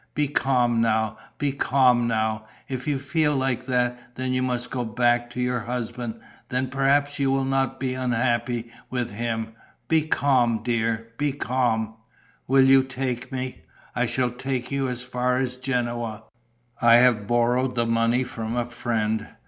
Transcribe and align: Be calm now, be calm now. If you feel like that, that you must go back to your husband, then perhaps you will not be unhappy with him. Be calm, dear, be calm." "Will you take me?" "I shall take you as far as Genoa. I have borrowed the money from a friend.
Be 0.15 0.27
calm 0.27 0.81
now, 0.81 1.15
be 1.37 1.51
calm 1.51 2.07
now. 2.07 2.47
If 2.67 2.87
you 2.87 2.97
feel 2.97 3.35
like 3.35 3.67
that, 3.67 4.15
that 4.15 4.29
you 4.29 4.41
must 4.41 4.71
go 4.71 4.83
back 4.83 5.29
to 5.29 5.39
your 5.39 5.59
husband, 5.59 6.19
then 6.49 6.69
perhaps 6.71 7.19
you 7.19 7.29
will 7.29 7.43
not 7.45 7.79
be 7.79 7.93
unhappy 7.93 8.71
with 8.89 9.11
him. 9.11 9.49
Be 9.89 10.07
calm, 10.07 10.63
dear, 10.63 11.11
be 11.19 11.33
calm." 11.33 11.97
"Will 12.47 12.67
you 12.67 12.81
take 12.81 13.31
me?" 13.31 13.61
"I 13.95 14.07
shall 14.07 14.31
take 14.31 14.71
you 14.71 14.87
as 14.87 15.03
far 15.03 15.37
as 15.37 15.57
Genoa. 15.57 16.23
I 16.81 16.95
have 16.95 17.27
borrowed 17.27 17.75
the 17.75 17.85
money 17.85 18.23
from 18.23 18.57
a 18.57 18.65
friend. 18.65 19.27